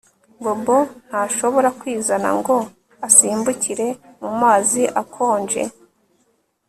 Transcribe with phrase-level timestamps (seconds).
[0.43, 0.77] Bobo
[1.07, 2.55] ntashobora kwizana ngo
[3.07, 3.87] asimbukire
[4.21, 5.61] mumazi akonje